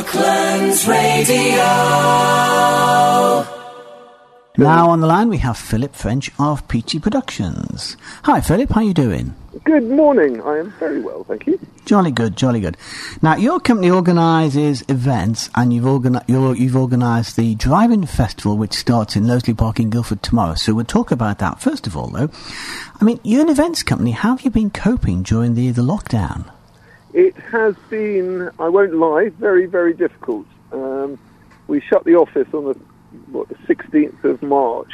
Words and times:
Brooklands 0.00 0.88
Radio. 0.88 1.66
Now 4.56 4.88
on 4.88 5.00
the 5.00 5.06
line 5.06 5.28
we 5.28 5.36
have 5.38 5.58
Philip 5.58 5.94
French 5.94 6.30
of 6.38 6.66
Peachy 6.68 6.98
Productions. 6.98 7.98
Hi 8.22 8.40
Philip, 8.40 8.70
how 8.70 8.80
are 8.80 8.84
you 8.84 8.94
doing? 8.94 9.34
Good 9.64 9.90
morning. 9.90 10.40
I 10.40 10.56
am 10.56 10.72
very 10.78 11.02
well, 11.02 11.24
thank 11.24 11.46
you. 11.46 11.60
Jolly 11.84 12.12
good, 12.12 12.34
jolly 12.34 12.60
good. 12.60 12.78
Now 13.20 13.36
your 13.36 13.60
company 13.60 13.90
organises 13.90 14.82
events, 14.88 15.50
and 15.54 15.70
you've, 15.70 15.84
organi- 15.84 16.26
you're, 16.26 16.56
you've 16.56 16.76
organised 16.76 17.36
the 17.36 17.54
Drive-In 17.56 18.06
Festival, 18.06 18.56
which 18.56 18.72
starts 18.72 19.16
in 19.16 19.24
Loseley 19.24 19.54
Park 19.56 19.80
in 19.80 19.90
Guildford 19.90 20.22
tomorrow. 20.22 20.54
So 20.54 20.72
we'll 20.72 20.86
talk 20.86 21.10
about 21.10 21.40
that 21.40 21.60
first 21.60 21.86
of 21.86 21.94
all, 21.94 22.06
though. 22.06 22.30
I 22.98 23.04
mean, 23.04 23.20
you're 23.22 23.42
an 23.42 23.50
events 23.50 23.82
company. 23.82 24.12
How 24.12 24.30
have 24.30 24.46
you 24.46 24.50
been 24.50 24.70
coping 24.70 25.22
during 25.22 25.56
the 25.56 25.70
the 25.72 25.82
lockdown? 25.82 26.50
It 27.12 27.36
has 27.36 27.74
been, 27.88 28.50
I 28.58 28.68
won't 28.68 28.94
lie, 28.94 29.30
very, 29.30 29.66
very 29.66 29.94
difficult. 29.94 30.46
Um, 30.72 31.18
we 31.66 31.80
shut 31.80 32.04
the 32.04 32.14
office 32.14 32.46
on 32.52 32.64
the 32.66 32.74
what, 33.32 33.48
the 33.48 33.56
16th 33.56 34.22
of 34.22 34.42
March, 34.42 34.92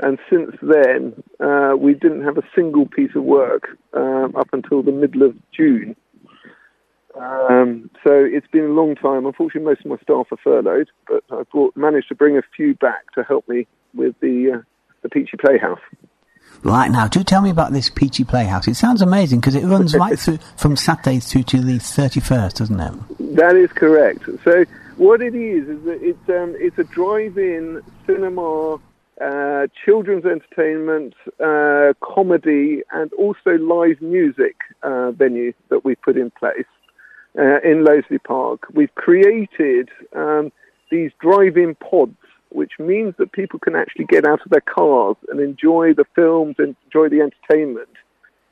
and 0.00 0.18
since 0.28 0.56
then 0.60 1.22
uh, 1.38 1.74
we 1.78 1.94
didn't 1.94 2.24
have 2.24 2.36
a 2.36 2.42
single 2.54 2.86
piece 2.86 3.14
of 3.14 3.22
work 3.22 3.78
um, 3.92 4.34
up 4.36 4.48
until 4.52 4.82
the 4.82 4.92
middle 4.92 5.22
of 5.22 5.36
June. 5.52 5.94
Um, 7.18 7.90
so 8.04 8.12
it's 8.12 8.48
been 8.48 8.64
a 8.64 8.72
long 8.72 8.94
time. 8.94 9.24
Unfortunately, 9.24 9.62
most 9.62 9.80
of 9.80 9.86
my 9.86 9.96
staff 10.02 10.26
are 10.32 10.36
furloughed, 10.42 10.90
but 11.08 11.24
I've 11.30 11.48
brought, 11.50 11.76
managed 11.76 12.08
to 12.08 12.14
bring 12.14 12.36
a 12.36 12.42
few 12.56 12.74
back 12.74 13.12
to 13.14 13.22
help 13.22 13.48
me 13.48 13.66
with 13.94 14.14
the 14.20 14.56
uh, 14.56 14.62
the 15.02 15.08
Peachy 15.08 15.36
Playhouse. 15.38 15.80
Right 16.62 16.90
now, 16.90 17.06
do 17.06 17.22
tell 17.22 17.42
me 17.42 17.50
about 17.50 17.72
this 17.72 17.90
Peachy 17.90 18.24
Playhouse. 18.24 18.66
It 18.68 18.74
sounds 18.74 19.02
amazing 19.02 19.40
because 19.40 19.54
it 19.54 19.64
runs 19.64 19.94
right 19.98 20.18
through 20.18 20.38
from 20.56 20.76
Saturday 20.76 21.20
through 21.20 21.44
to 21.44 21.60
the 21.60 21.78
31st, 21.78 22.54
doesn't 22.54 22.80
it? 22.80 23.36
That 23.36 23.56
is 23.56 23.70
correct. 23.72 24.24
So 24.44 24.64
what 24.96 25.20
it 25.20 25.34
is 25.34 25.68
is 25.68 25.84
that 25.84 25.98
it's 26.02 26.28
um, 26.28 26.54
it's 26.58 26.78
a 26.78 26.84
drive-in 26.84 27.82
cinema, 28.06 28.78
uh, 29.20 29.66
children's 29.84 30.24
entertainment, 30.24 31.14
uh, 31.38 31.92
comedy, 32.02 32.82
and 32.92 33.12
also 33.14 33.58
live 33.58 34.00
music 34.00 34.56
uh, 34.82 35.10
venue 35.12 35.52
that 35.68 35.84
we've 35.84 36.00
put 36.00 36.16
in 36.16 36.30
place 36.30 36.64
uh, 37.38 37.60
in 37.62 37.84
Loseley 37.84 38.22
Park. 38.22 38.66
We've 38.72 38.94
created 38.94 39.90
um, 40.14 40.50
these 40.90 41.10
drive-in 41.20 41.74
pods, 41.74 42.16
which 42.56 42.72
means 42.78 43.14
that 43.18 43.30
people 43.32 43.58
can 43.58 43.76
actually 43.76 44.06
get 44.06 44.26
out 44.26 44.40
of 44.44 44.50
their 44.50 44.62
cars 44.62 45.16
and 45.28 45.38
enjoy 45.40 45.92
the 45.94 46.06
films 46.14 46.54
and 46.58 46.74
enjoy 46.86 47.06
the 47.08 47.20
entertainment, 47.20 47.88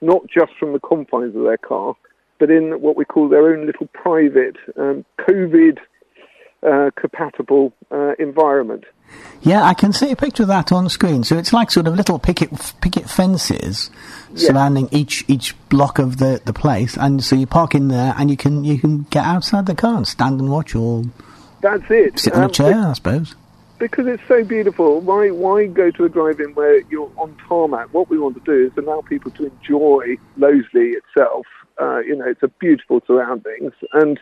not 0.03 0.23
just 0.29 0.53
from 0.61 0.73
the 0.75 0.79
confines 0.81 1.35
of 1.35 1.43
their 1.43 1.57
car, 1.57 1.97
but 2.39 2.51
in 2.51 2.81
what 2.83 2.97
we 2.97 3.05
call 3.07 3.29
their 3.29 3.47
own 3.53 3.65
little 3.67 3.89
private 3.95 4.57
um, 4.79 5.05
COVID 5.27 5.79
uh, 6.63 6.91
compatible 6.97 7.73
uh, 7.91 8.13
environment. 8.19 8.85
Yeah, 9.43 9.63
I 9.63 9.75
can 9.75 9.93
see 9.93 10.11
a 10.11 10.17
picture 10.17 10.43
of 10.45 10.49
that 10.49 10.73
on 10.73 10.89
screen. 10.89 11.25
So 11.25 11.37
it's 11.39 11.53
like 11.53 11.71
sort 11.71 11.87
of 11.87 11.95
little 11.95 12.19
picket 12.19 12.51
picket 12.81 13.09
fences 13.09 13.91
Yeah. 14.35 14.49
surrounding 14.49 14.89
each 14.91 15.25
each 15.29 15.55
block 15.69 15.99
of 15.99 16.17
the, 16.19 16.41
the 16.45 16.53
place, 16.55 16.97
and 16.97 17.23
so 17.23 17.37
you 17.37 17.47
park 17.47 17.75
in 17.75 17.89
there, 17.89 18.15
and 18.19 18.31
you 18.31 18.37
can 18.37 18.65
you 18.65 18.79
can 18.79 19.07
get 19.11 19.25
outside 19.25 19.67
the 19.67 19.75
car 19.75 19.97
and 19.97 20.07
stand 20.07 20.41
and 20.41 20.51
watch, 20.51 20.75
or 20.75 21.05
That's 21.61 21.85
it. 21.91 22.19
sit 22.19 22.33
on 22.35 22.43
a 22.43 22.45
Um, 22.47 22.51
chair, 22.53 22.75
I 22.75 22.93
suppose. 22.95 23.35
Because 23.85 24.07
it's 24.07 24.23
so 24.27 24.43
beautiful, 24.43 25.03
why 25.03 25.31
why 25.31 25.67
go 25.67 25.91
to 25.91 26.05
a 26.07 26.09
drive-in 26.09 26.55
where 26.55 26.81
you're 26.89 27.13
on 27.19 27.37
tarmac? 27.47 27.93
What 27.93 28.09
we 28.09 28.19
want 28.19 28.35
to 28.35 28.41
do 28.41 28.67
is 28.67 28.73
allow 28.79 29.03
people 29.03 29.31
to 29.33 29.45
enjoy 29.45 30.17
Loseley 30.39 30.95
itself. 30.95 31.45
Uh, 31.79 31.99
you 31.99 32.17
know, 32.17 32.25
it's 32.27 32.43
a 32.43 32.49
beautiful 32.49 33.03
surroundings, 33.07 33.75
and 33.93 34.19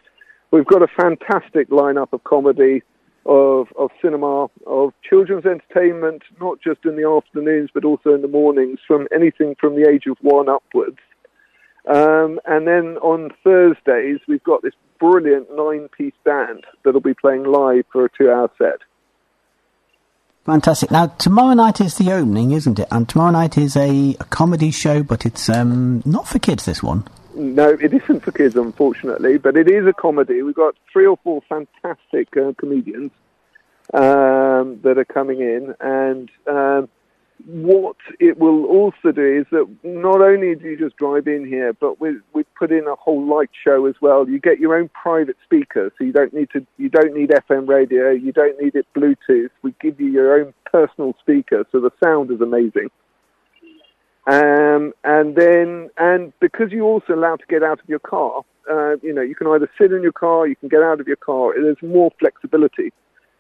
we've 0.51 0.67
got 0.67 0.83
a 0.83 0.89
fantastic 0.89 1.71
lineup 1.71 2.13
of 2.13 2.25
comedy, 2.25 2.83
of 3.25 3.69
of 3.79 3.93
cinema, 4.03 4.49
of 4.67 4.95
children's 5.09 5.47
entertainment, 5.47 6.25
not 6.41 6.61
just 6.61 6.85
in 6.85 6.97
the 6.97 7.09
afternoons 7.09 7.71
but 7.73 7.85
also 7.85 8.13
in 8.13 8.21
the 8.21 8.27
mornings, 8.27 8.81
from 8.85 9.07
anything 9.15 9.55
from 9.61 9.77
the 9.77 9.89
age 9.89 10.07
of 10.09 10.17
one 10.23 10.49
upwards. 10.49 10.99
Um, 11.87 12.41
and 12.47 12.67
then 12.67 12.97
on 12.99 13.31
Thursdays, 13.45 14.19
we've 14.27 14.43
got 14.43 14.63
this 14.63 14.75
brilliant 14.99 15.55
nine-piece 15.55 16.19
band 16.25 16.65
that'll 16.85 17.01
be 17.01 17.15
playing 17.15 17.45
live 17.45 17.85
for 17.93 18.05
a 18.05 18.11
two-hour 18.19 18.51
set. 18.59 18.81
Fantastic. 20.45 20.91
Now 20.91 21.07
tomorrow 21.07 21.55
night 21.55 21.81
is 21.81 21.97
the 21.97 22.13
opening, 22.13 22.51
isn't 22.51 22.79
it? 22.79 22.89
And 22.91 23.09
tomorrow 23.09 23.31
night 23.31 23.57
is 23.57 23.77
a, 23.77 24.17
a 24.19 24.25
comedy 24.25 24.73
show, 24.73 25.03
but 25.03 25.25
it's 25.25 25.49
um, 25.49 26.03
not 26.05 26.27
for 26.27 26.39
kids. 26.39 26.65
This 26.65 26.83
one. 26.83 27.05
No, 27.35 27.71
it 27.71 27.95
isn't 27.95 28.21
for 28.21 28.33
kids, 28.33 28.57
unfortunately, 28.57 29.39
but 29.39 29.57
it 29.57 29.69
is 29.69 29.87
a 29.87 29.93
comedy. 29.93 30.43
We've 30.43 30.55
got 30.55 30.75
three 30.93 31.07
or 31.07 31.17
four 31.25 31.43
fantastic 31.49 32.37
uh, 32.37 32.53
comedians 32.59 33.11
um, 33.95 34.81
that 34.83 34.99
are 34.99 35.05
coming 35.05 35.41
in, 35.41 35.75
and 35.81 36.31
um, 36.47 36.89
what 37.47 37.97
it 38.21 38.39
will 38.39 38.65
also 38.67 39.13
do 39.13 39.41
is 39.41 39.47
that 39.51 39.67
not 39.83 40.21
only 40.21 40.55
do 40.55 40.69
you 40.69 40.79
just 40.79 40.97
drive 40.97 41.27
in 41.27 41.47
here, 41.47 41.73
but 41.73 42.01
we 42.01 42.17
we 42.33 42.45
put 42.59 42.71
in 42.71 42.87
a 42.87 42.95
whole 42.95 43.25
light 43.27 43.51
show 43.65 43.87
as 43.87 43.95
well. 44.01 44.29
You 44.29 44.39
get 44.39 44.59
your 44.59 44.77
own 44.77 44.91
private 44.91 45.37
speaker, 45.45 45.93
so 45.97 46.05
you 46.05 46.13
don't 46.13 46.33
need 46.33 46.51
to 46.53 46.67
you 46.79 46.89
don't 46.89 47.15
need 47.15 47.31
FM 47.31 47.69
radio, 47.69 48.11
you 48.11 48.33
don't 48.33 48.61
need 48.61 48.75
it 48.75 48.87
Bluetooth. 48.97 49.51
We 49.63 49.75
give 49.81 50.01
you 50.01 50.09
your 50.09 50.41
own 50.41 50.55
personal 50.71 51.15
speaker, 51.21 51.67
so 51.73 51.81
the 51.81 51.91
sound 52.03 52.31
is 52.31 52.41
amazing. 52.41 52.91
Um, 54.27 54.93
and 55.03 55.35
then, 55.35 55.91
and 55.99 56.33
because 56.39 56.71
you're 56.71 56.85
also 56.85 57.15
allowed 57.15 57.41
to 57.41 57.47
get 57.49 57.65
out 57.65 57.81
of 57.81 57.89
your 57.89 57.99
car, 57.99 58.43
uh, 58.71 58.95
you 59.03 59.13
know, 59.13 59.23
you 59.23 59.35
can 59.35 59.49
either 59.49 59.69
sit 59.81 59.93
in 59.93 60.03
your 60.03 60.13
car, 60.13 60.47
you 60.47 60.55
can 60.55 60.69
get 60.69 60.83
out 60.83 61.01
of 61.01 61.09
your 61.09 61.17
car. 61.17 61.55
There's 61.61 61.83
more 61.83 62.13
flexibility. 62.21 62.93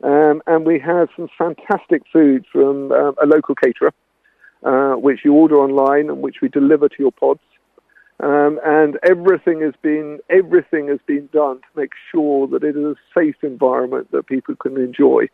Um, 0.02 0.42
and 0.46 0.66
we 0.66 0.80
have 0.80 1.08
some 1.16 1.28
fantastic 1.38 2.02
food 2.12 2.44
from 2.50 2.90
um, 2.92 3.14
a 3.22 3.26
local 3.26 3.54
caterer, 3.54 3.92
uh, 4.64 4.94
which 4.96 5.20
you 5.24 5.32
order 5.32 5.56
online 5.56 6.08
and 6.08 6.22
which 6.22 6.36
we 6.42 6.48
deliver 6.48 6.88
to 6.88 6.96
your 6.98 7.12
pods. 7.12 7.40
Um, 8.20 8.60
and 8.64 8.98
everything 9.02 9.62
has 9.62 9.74
been 9.82 10.20
everything 10.30 10.88
has 10.88 11.00
been 11.06 11.28
done 11.32 11.56
to 11.56 11.66
make 11.80 11.90
sure 12.12 12.46
that 12.48 12.62
it 12.62 12.76
is 12.76 12.84
a 12.84 12.94
safe 13.18 13.36
environment 13.42 14.10
that 14.12 14.26
people 14.26 14.54
can 14.54 14.76
enjoy. 14.76 15.28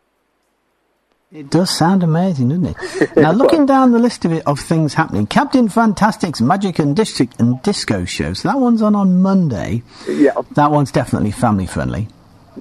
It 1.31 1.51
does 1.51 1.69
sound 1.69 2.01
amazing, 2.01 2.49
doesn't 2.49 2.65
it? 2.65 3.15
now, 3.15 3.31
looking 3.31 3.67
down 3.67 3.91
the 3.91 3.99
list 3.99 4.25
of 4.25 4.31
it 4.31 4.47
of 4.47 4.59
things 4.59 4.95
happening, 4.95 5.27
Captain 5.27 5.69
Fantastic's 5.69 6.41
Magic 6.41 6.79
and 6.79 6.95
District 6.95 7.39
and 7.39 7.61
Disco 7.61 8.05
show. 8.05 8.33
So 8.33 8.49
that 8.49 8.59
one's 8.59 8.81
on 8.81 8.95
on 8.95 9.21
Monday. 9.21 9.83
Yeah, 10.07 10.31
That 10.55 10.71
one's 10.71 10.91
definitely 10.91 11.29
family 11.29 11.67
friendly. 11.67 12.07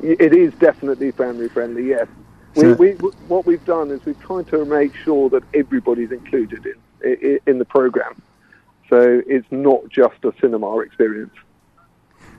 It 0.02 0.34
is 0.34 0.52
definitely 0.54 1.10
family 1.12 1.48
friendly. 1.48 1.88
Yes, 1.88 2.06
So- 2.54 2.74
we, 2.74 2.94
we, 2.94 3.10
what 3.28 3.46
we've 3.46 3.64
done 3.64 3.90
is 3.90 4.04
we've 4.04 4.20
tried 4.20 4.48
to 4.48 4.64
make 4.64 4.94
sure 4.94 5.28
that 5.30 5.42
everybody's 5.54 6.12
included 6.12 6.66
in 6.66 7.40
in, 7.46 7.58
the 7.58 7.64
program, 7.64 8.20
so 8.88 9.22
it's 9.26 9.46
not 9.50 9.88
just 9.88 10.24
a 10.24 10.32
cinema 10.40 10.78
experience. 10.80 11.32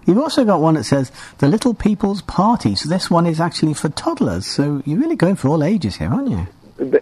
You've 0.06 0.18
also 0.18 0.44
got 0.44 0.60
one 0.60 0.74
that 0.74 0.84
says 0.84 1.12
the 1.38 1.48
Little 1.48 1.74
People's 1.74 2.22
Party. 2.22 2.76
So 2.76 2.90
this 2.90 3.10
one 3.10 3.26
is 3.26 3.40
actually 3.40 3.74
for 3.74 3.90
toddlers. 3.90 4.46
So 4.46 4.82
you're 4.86 5.00
really 5.00 5.16
going 5.16 5.36
for 5.36 5.50
all 5.50 5.64
ages 5.64 5.98
here, 5.98 6.10
aren't 6.12 6.30
you? 6.30 6.48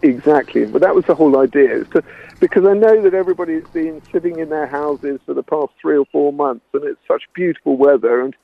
Exactly, 0.02 0.66
but 0.66 0.82
that 0.82 0.96
was 0.96 1.06
the 1.06 1.16
whole 1.16 1.40
idea. 1.40 1.84
to, 1.86 2.04
because 2.40 2.66
I 2.66 2.74
know 2.74 3.02
that 3.02 3.14
everybody's 3.14 3.68
been 3.68 4.02
sitting 4.12 4.40
in 4.40 4.50
their 4.50 4.68
houses 4.68 5.20
for 5.26 5.34
the 5.34 5.44
past 5.44 5.72
three 5.82 5.98
or 5.98 6.06
four 6.12 6.34
months, 6.34 6.66
and 6.74 6.84
it's 6.84 7.00
such 7.08 7.24
beautiful 7.34 7.78
weather. 7.78 8.22
And 8.22 8.36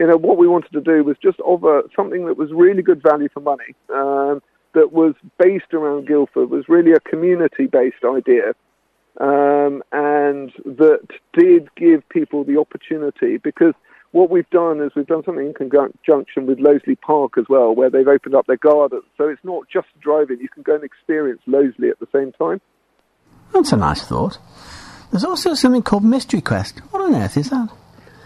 you 0.00 0.06
know 0.06 0.16
what 0.16 0.38
we 0.38 0.48
wanted 0.48 0.72
to 0.72 0.80
do 0.80 1.04
was 1.04 1.16
just 1.22 1.38
offer 1.40 1.82
something 1.94 2.24
that 2.26 2.38
was 2.38 2.50
really 2.52 2.82
good 2.82 3.02
value 3.02 3.28
for 3.32 3.40
money, 3.40 3.74
um, 3.90 4.42
that 4.72 4.92
was 4.92 5.14
based 5.38 5.74
around 5.74 6.08
Guildford, 6.08 6.48
was 6.48 6.68
really 6.68 6.92
a 6.92 7.00
community-based 7.00 8.02
idea, 8.04 8.54
um, 9.20 9.82
and 9.92 10.52
that 10.64 11.06
did 11.34 11.68
give 11.76 12.08
people 12.08 12.44
the 12.44 12.58
opportunity 12.58 13.36
because 13.36 13.74
what 14.12 14.30
we've 14.30 14.48
done 14.50 14.80
is 14.80 14.90
we've 14.96 15.06
done 15.06 15.22
something 15.22 15.46
in 15.46 15.54
conjunction 15.54 16.46
with 16.46 16.58
Loseley 16.58 16.98
Park 16.98 17.36
as 17.36 17.44
well, 17.48 17.74
where 17.74 17.90
they've 17.90 18.08
opened 18.08 18.34
up 18.34 18.46
their 18.46 18.56
gardens. 18.56 19.04
So 19.18 19.28
it's 19.28 19.44
not 19.44 19.68
just 19.70 19.88
driving; 20.00 20.40
you 20.40 20.48
can 20.48 20.62
go 20.62 20.76
and 20.76 20.82
experience 20.82 21.42
Loseley 21.46 21.90
at 21.90 22.00
the 22.00 22.08
same 22.10 22.32
time. 22.32 22.60
That's 23.52 23.72
a 23.72 23.76
nice 23.76 24.02
thought. 24.02 24.38
There's 25.10 25.24
also 25.24 25.54
something 25.54 25.82
called 25.82 26.04
Mystery 26.04 26.40
Quest. 26.40 26.78
What 26.90 27.02
on 27.02 27.14
earth 27.14 27.36
is 27.36 27.50
that? 27.50 27.68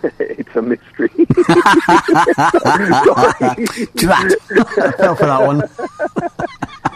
it's 0.19 0.55
a 0.55 0.63
mystery. 0.63 1.09
Drat! 3.97 4.33
Fell 4.99 5.17
for 5.17 5.27
that 5.27 5.43
one. 5.47 5.63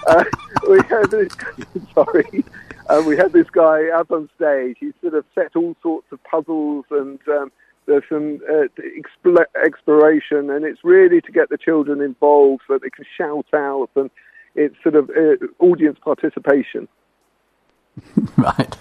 uh, 0.07 0.25
we 0.69 0.81
had 0.89 1.11
this, 1.11 1.33
sorry, 1.95 2.45
uh, 2.89 3.03
we 3.07 3.17
had 3.17 3.33
this 3.33 3.49
guy 3.51 3.89
up 3.89 4.11
on 4.11 4.29
stage. 4.37 4.77
He 4.81 4.93
sort 5.01 5.15
of 5.15 5.25
set 5.35 5.57
all 5.57 5.75
sorts 5.83 6.07
of 6.13 6.23
puzzles 6.25 6.85
and 6.91 7.19
um, 7.29 7.51
there's 7.87 8.05
some 8.11 8.41
uh, 8.49 8.69
expl- 8.79 9.45
exploration, 9.65 10.51
and 10.51 10.65
it's 10.65 10.85
really 10.85 11.23
to 11.23 11.33
get 11.33 11.49
the 11.49 11.57
children 11.57 12.03
involved 12.03 12.63
so 12.69 12.75
that 12.75 12.83
they 12.83 12.91
can 12.91 13.07
shout 13.17 13.47
out, 13.55 13.89
and 13.97 14.11
it's 14.55 14.77
sort 14.83 14.95
of 14.95 15.09
uh, 15.11 15.37
audience 15.59 15.99
participation. 16.05 16.87
right. 18.37 18.77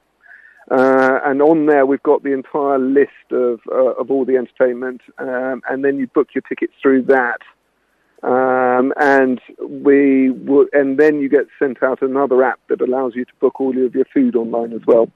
Uh, 0.70 1.20
and 1.26 1.42
on 1.42 1.66
there, 1.66 1.86
we've 1.86 2.04
got 2.04 2.24
the 2.24 2.34
entire 2.34 2.78
list 2.78 3.32
of, 3.32 3.62
uh, 3.72 3.94
of 3.94 4.12
all 4.12 4.26
the 4.26 4.36
entertainment, 4.36 5.00
um, 5.18 5.62
and 5.70 5.86
then 5.86 5.98
you 5.98 6.08
book 6.08 6.28
your 6.36 6.42
tickets 6.42 6.74
through 6.82 7.04
that. 7.04 7.40
Um, 8.22 8.94
and 9.00 9.40
we 9.62 10.30
will, 10.30 10.68
and 10.74 10.98
then 10.98 11.22
you 11.22 11.30
get 11.30 11.48
sent 11.58 11.82
out 11.82 12.02
another 12.02 12.44
app 12.44 12.60
that 12.68 12.82
allows 12.82 13.16
you 13.16 13.24
to 13.24 13.32
book 13.40 13.62
all 13.62 13.86
of 13.86 13.96
your 13.96 14.06
food 14.14 14.36
online 14.36 14.74
as 14.74 14.82
well. 14.86 15.10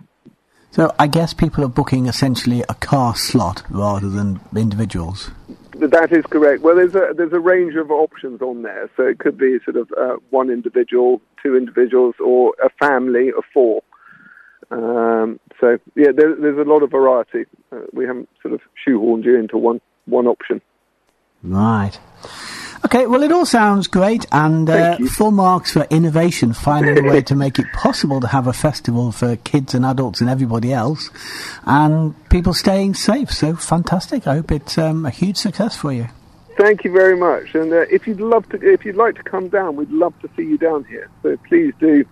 So 0.71 0.93
I 0.97 1.07
guess 1.07 1.33
people 1.33 1.63
are 1.63 1.69
booking 1.69 2.07
essentially 2.07 2.63
a 2.67 2.73
car 2.73 3.15
slot 3.15 3.61
rather 3.69 4.09
than 4.09 4.39
individuals. 4.55 5.29
That 5.75 6.11
is 6.11 6.25
correct. 6.25 6.63
Well, 6.63 6.75
there's 6.75 6.95
a 6.95 7.13
there's 7.15 7.33
a 7.33 7.39
range 7.39 7.75
of 7.75 7.91
options 7.91 8.41
on 8.41 8.63
there. 8.63 8.89
So 8.95 9.03
it 9.03 9.19
could 9.19 9.37
be 9.37 9.59
sort 9.65 9.77
of 9.77 9.91
uh, 9.99 10.15
one 10.29 10.49
individual, 10.49 11.21
two 11.43 11.55
individuals, 11.57 12.15
or 12.23 12.53
a 12.63 12.69
family 12.79 13.29
of 13.29 13.43
four. 13.53 13.83
Um, 14.71 15.39
so 15.59 15.77
yeah, 15.95 16.11
there, 16.15 16.35
there's 16.35 16.57
a 16.57 16.69
lot 16.69 16.81
of 16.81 16.91
variety. 16.91 17.45
Uh, 17.71 17.81
we 17.91 18.05
haven't 18.05 18.29
sort 18.41 18.53
of 18.53 18.61
shoehorned 18.87 19.25
you 19.25 19.37
into 19.37 19.57
one 19.57 19.81
one 20.05 20.25
option. 20.25 20.61
Right. 21.43 21.99
Okay, 22.85 23.07
well, 23.07 23.23
it 23.23 23.31
all 23.31 23.45
sounds 23.45 23.87
great, 23.87 24.25
and 24.31 24.69
uh, 24.69 24.97
full 25.09 25.31
marks 25.31 25.71
for 25.71 25.87
innovation, 25.89 26.53
finding 26.53 26.97
a 27.05 27.09
way 27.09 27.21
to 27.21 27.33
make 27.35 27.57
it 27.57 27.65
possible 27.71 28.19
to 28.19 28.27
have 28.27 28.45
a 28.45 28.53
festival 28.53 29.11
for 29.11 29.37
kids 29.37 29.73
and 29.73 29.85
adults 29.85 30.19
and 30.19 30.29
everybody 30.29 30.73
else, 30.73 31.09
and 31.65 32.13
people 32.29 32.53
staying 32.53 32.93
safe. 32.93 33.31
So 33.31 33.55
fantastic! 33.55 34.27
I 34.27 34.35
hope 34.35 34.51
it's 34.51 34.77
um, 34.77 35.05
a 35.05 35.09
huge 35.09 35.37
success 35.37 35.77
for 35.77 35.93
you. 35.93 36.07
Thank 36.57 36.83
you 36.83 36.91
very 36.91 37.17
much, 37.17 37.55
and 37.55 37.71
uh, 37.71 37.85
if 37.89 38.05
you'd 38.05 38.21
love 38.21 38.47
to, 38.49 38.61
if 38.61 38.85
you'd 38.85 38.97
like 38.97 39.15
to 39.15 39.23
come 39.23 39.47
down, 39.47 39.75
we'd 39.75 39.89
love 39.89 40.13
to 40.21 40.29
see 40.35 40.43
you 40.43 40.57
down 40.57 40.83
here. 40.83 41.09
So 41.23 41.37
please 41.47 41.73
do, 41.79 42.05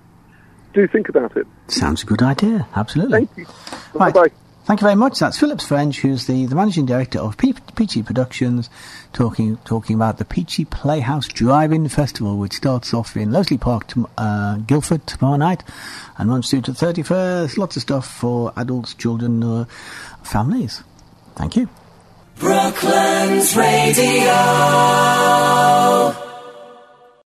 do 0.73 0.87
think 0.87 1.09
about 1.09 1.35
it. 1.35 1.45
Sounds 1.67 2.01
a 2.03 2.05
good 2.05 2.23
idea. 2.23 2.67
Absolutely. 2.75 3.25
Thank 3.25 3.37
you. 3.37 3.45
Right. 3.93 4.13
Bye 4.13 4.29
bye. 4.29 4.31
Thank 4.63 4.79
you 4.79 4.85
very 4.85 4.95
much. 4.95 5.17
That's 5.19 5.39
Phillips 5.39 5.65
French, 5.65 6.01
who's 6.01 6.27
the, 6.27 6.45
the 6.45 6.55
managing 6.55 6.85
director 6.85 7.17
of 7.19 7.35
Pe- 7.35 7.53
Peachy 7.75 8.03
Productions, 8.03 8.69
talking 9.11 9.57
talking 9.65 9.95
about 9.95 10.19
the 10.19 10.25
Peachy 10.25 10.65
Playhouse 10.65 11.27
Drive-In 11.27 11.89
Festival, 11.89 12.37
which 12.37 12.53
starts 12.53 12.93
off 12.93 13.17
in 13.17 13.31
Loseley 13.31 13.59
Park, 13.59 13.91
uh, 14.17 14.57
Guildford 14.57 15.07
tomorrow 15.07 15.37
night, 15.37 15.63
and 16.17 16.29
runs 16.29 16.49
through 16.49 16.61
to 16.61 16.73
the 16.73 16.85
31st. 16.85 17.57
Lots 17.57 17.75
of 17.75 17.81
stuff 17.81 18.07
for 18.07 18.53
adults, 18.55 18.93
children, 18.93 19.43
uh, 19.43 19.65
families. 20.23 20.83
Thank 21.35 21.55
you. 21.55 21.67
Brooklands 22.37 23.55
Radio. 23.57 24.31